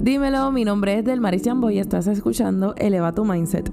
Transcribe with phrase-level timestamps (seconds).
[0.00, 3.70] Dímelo, mi nombre es Del Chambo y estás escuchando Eleva tu Mindset.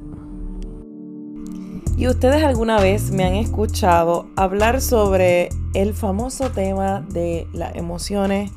[1.95, 8.51] ¿Y ustedes alguna vez me han escuchado hablar sobre el famoso tema de las emociones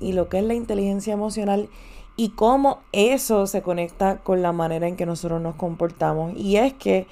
[0.00, 1.70] y lo que es la inteligencia emocional
[2.14, 6.34] y cómo eso se conecta con la manera en que nosotros nos comportamos?
[6.36, 7.06] Y es que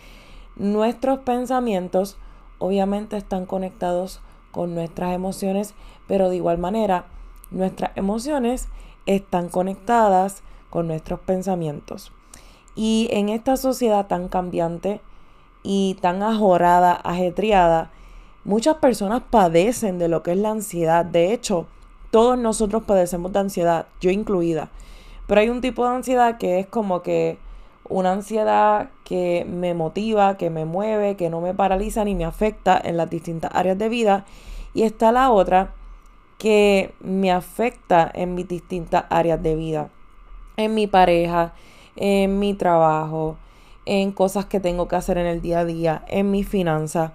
[0.57, 2.19] nuestros pensamientos
[2.59, 4.21] obviamente están conectados
[4.51, 5.73] con nuestras emociones,
[6.07, 7.07] pero de igual manera
[7.51, 8.69] nuestras emociones
[9.07, 12.13] están conectadas con nuestros pensamientos.
[12.75, 15.01] Y en esta sociedad tan cambiante
[15.63, 17.91] y tan ajorada, ajetreada,
[18.45, 21.05] muchas personas padecen de lo que es la ansiedad.
[21.05, 21.67] De hecho,
[22.11, 24.71] todos nosotros padecemos de ansiedad, yo incluida.
[25.27, 27.39] Pero hay un tipo de ansiedad que es como que
[27.89, 32.81] una ansiedad que me motiva, que me mueve, que no me paraliza ni me afecta
[32.83, 34.25] en las distintas áreas de vida.
[34.75, 35.75] Y está la otra
[36.43, 39.91] que me afecta en mis distintas áreas de vida,
[40.57, 41.55] en mi pareja,
[41.95, 43.37] en mi trabajo,
[43.87, 47.13] en cosas que tengo que hacer en el día a día, en mi finanzas.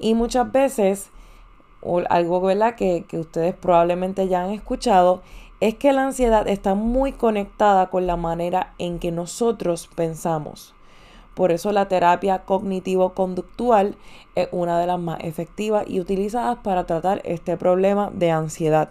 [0.00, 1.10] Y muchas veces,
[2.10, 2.74] algo ¿verdad?
[2.74, 5.22] Que, que ustedes probablemente ya han escuchado,
[5.60, 10.74] es que la ansiedad está muy conectada con la manera en que nosotros pensamos.
[11.38, 13.94] Por eso la terapia cognitivo-conductual
[14.34, 18.90] es una de las más efectivas y utilizadas para tratar este problema de ansiedad.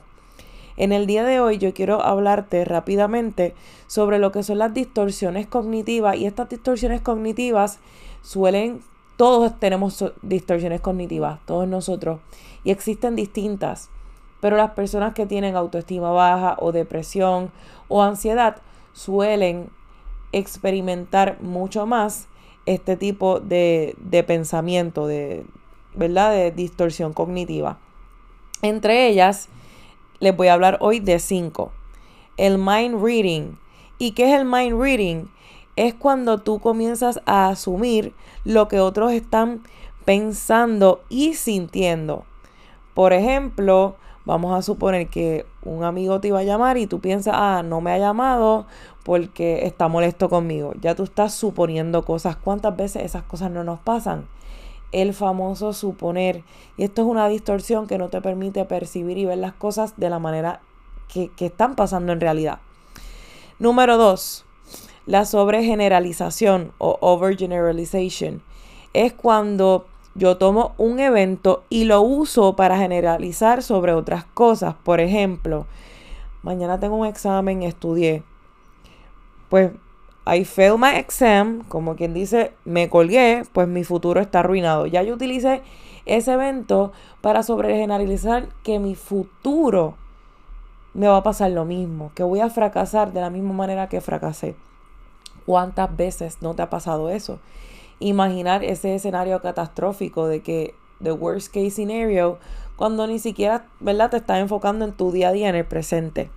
[0.78, 3.53] En el día de hoy yo quiero hablarte rápidamente
[3.88, 7.80] sobre lo que son las distorsiones cognitivas y estas distorsiones cognitivas
[8.22, 8.80] suelen,
[9.18, 12.22] todos tenemos distorsiones cognitivas, todos nosotros,
[12.64, 13.90] y existen distintas,
[14.40, 17.52] pero las personas que tienen autoestima baja o depresión
[17.90, 18.62] o ansiedad
[18.94, 19.70] suelen
[20.31, 22.30] experimentar mucho más
[22.68, 23.96] este tipo de,
[24.28, 25.46] pensamiento, de,
[25.96, 26.34] ¿verdad?
[26.34, 27.80] De distorsión cognitiva.
[28.62, 29.48] Entre ellas,
[30.20, 31.72] les voy a hablar hoy de cinco.
[32.36, 33.58] El mind reading.
[33.98, 35.26] ¿Y qué es el mind reading?
[35.78, 39.64] Es cuando tú comienzas a asumir lo que otros están
[40.03, 42.25] pensando y sintiendo.
[42.94, 43.96] Por ejemplo,
[44.28, 47.80] vamos a suponer que un amigo te iba a llamar y tú piensas, ah, no
[47.80, 48.66] me ha llamado
[49.04, 50.74] porque está molesto conmigo.
[50.82, 52.36] Ya tú estás suponiendo cosas.
[52.36, 54.28] ¿Cuántas veces esas cosas no nos pasan?
[54.92, 56.44] El famoso suponer.
[56.76, 60.10] Y esto es una distorsión que no te permite percibir y ver las cosas de
[60.10, 60.59] la manera
[61.08, 62.59] que, que están pasando en realidad.
[63.59, 64.44] Número dos,
[65.06, 68.44] la sobregeneralización o overgeneralization.
[68.92, 69.86] Es cuando
[70.17, 74.75] yo tomo un evento y lo uso para generalizar sobre otras cosas.
[74.83, 75.66] Por ejemplo,
[76.44, 78.23] mañana tengo un examen, estudié
[79.50, 79.72] pues
[80.25, 84.85] I failed my exam, como quien dice, me colgué, pues mi futuro está arruinado.
[84.85, 85.61] Ya yo utilicé
[86.05, 86.91] ese evento
[87.22, 89.95] para sobregeneralizar que mi futuro
[90.94, 94.01] me va a pasar lo mismo, que voy a fracasar de la misma manera que
[94.01, 94.55] fracasé.
[95.45, 97.39] ¿Cuántas veces no te ha pasado eso?
[98.00, 102.38] Imaginar ese escenario catastrófico de que the worst case scenario,
[102.75, 104.12] cuando ni siquiera, ¿verdad?
[104.12, 106.30] Te estás enfocando en tu día a día, en el presente.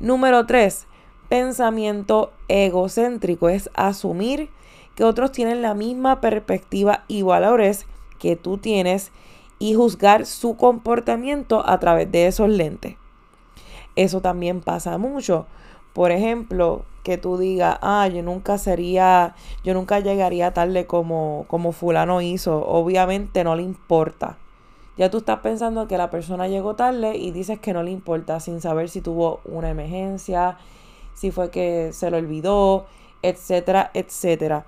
[0.00, 0.86] Número 3
[1.28, 4.48] pensamiento egocéntrico, es asumir
[4.94, 7.86] que otros tienen la misma perspectiva y valores
[8.18, 9.10] que tú tienes
[9.58, 12.96] y juzgar su comportamiento a través de esos lentes.
[13.94, 15.46] Eso también pasa mucho.
[15.96, 19.34] Por ejemplo, que tú digas, ah, yo nunca sería,
[19.64, 22.66] yo nunca llegaría tarde como, como fulano hizo.
[22.66, 24.36] Obviamente no le importa.
[24.98, 28.40] Ya tú estás pensando que la persona llegó tarde y dices que no le importa
[28.40, 30.58] sin saber si tuvo una emergencia,
[31.14, 32.84] si fue que se lo olvidó,
[33.22, 34.66] etcétera, etcétera.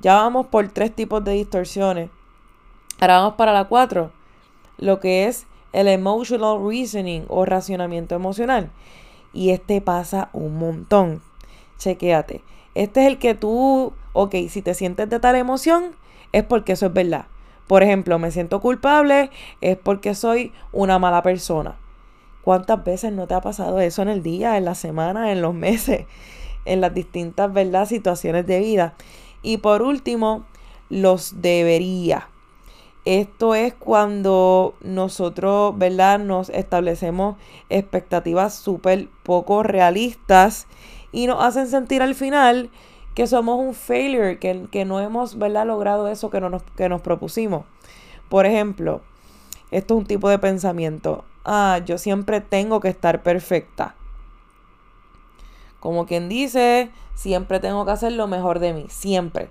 [0.00, 2.10] Ya vamos por tres tipos de distorsiones.
[3.00, 4.10] Ahora vamos para la cuatro,
[4.76, 8.70] lo que es el emotional reasoning o racionamiento emocional.
[9.32, 11.22] Y este pasa un montón.
[11.78, 12.42] Chequéate.
[12.74, 15.94] Este es el que tú, ok, si te sientes de tal emoción,
[16.32, 17.26] es porque eso es verdad.
[17.66, 21.76] Por ejemplo, me siento culpable, es porque soy una mala persona.
[22.42, 25.54] ¿Cuántas veces no te ha pasado eso en el día, en la semana, en los
[25.68, 26.06] meses,
[26.64, 27.86] en las distintas ¿verdad?
[27.86, 28.94] situaciones de vida?
[29.42, 30.44] Y por último,
[30.88, 32.28] los debería.
[33.04, 36.18] Esto es cuando nosotros, ¿verdad?
[36.18, 37.36] Nos establecemos
[37.68, 40.66] expectativas súper poco realistas
[41.10, 42.70] y nos hacen sentir al final
[43.14, 45.66] que somos un failure, que, que no hemos, ¿verdad?
[45.66, 47.64] Logrado eso que, nos, que nos propusimos.
[48.28, 49.00] Por ejemplo,
[49.70, 53.94] esto es un tipo de pensamiento ah, yo siempre tengo que estar perfecta.
[55.80, 59.50] Como quien dice, siempre tengo que hacer lo mejor de mí, siempre.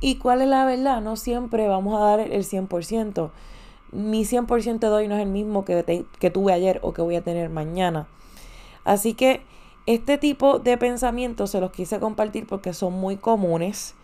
[0.00, 1.00] ¿Y cuál es la verdad?
[1.00, 3.30] No siempre vamos a dar el 100%.
[3.92, 7.16] Mi 100% de hoy no es el mismo que, que tuve ayer o que voy
[7.16, 8.06] a tener mañana.
[8.84, 9.42] Así que
[9.86, 13.94] Este tipo de pensamientos se los quise compartir porque son muy comunes.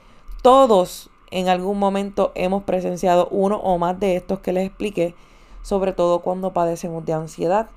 [0.41, 5.17] Todos en algún momento hemos presenciado uno o más de estos que les expliqué,
[5.63, 7.69] sobre todo cuando padecemos de ansiedad,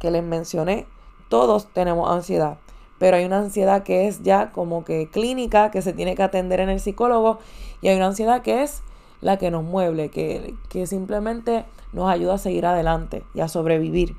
[0.00, 0.86] que les mencioné.
[1.28, 2.56] Todos tenemos ansiedad,
[3.02, 6.60] pero hay una ansiedad que es ya como que clínica, que se tiene que atender
[6.60, 7.40] en el psicólogo,
[7.80, 8.84] y hay una ansiedad que es
[9.20, 14.14] la que nos mueble, que, que simplemente nos ayuda a seguir adelante y a sobrevivir.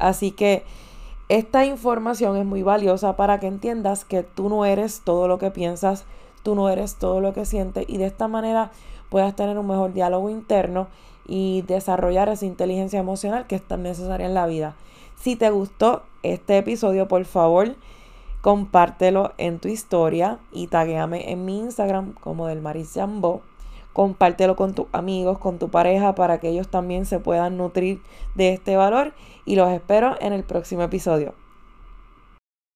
[0.00, 0.64] Así que
[1.28, 5.52] esta información es muy valiosa para que entiendas que tú no eres todo lo que
[5.52, 6.04] piensas,
[6.42, 8.72] tú no eres todo lo que sientes y de esta manera
[9.08, 10.88] puedas tener un mejor diálogo interno
[11.28, 14.74] y desarrollar esa inteligencia emocional que es tan necesaria en la vida.
[15.16, 17.76] Si te gustó este episodio, por favor,
[18.46, 22.62] compártelo en tu historia y taguéame en mi Instagram como del
[22.94, 23.42] Jambo.
[23.92, 28.00] Compártelo con tus amigos, con tu pareja, para que ellos también se puedan nutrir
[28.36, 29.14] de este valor.
[29.46, 31.34] Y los espero en el próximo episodio.